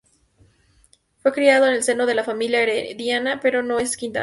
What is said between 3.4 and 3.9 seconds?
no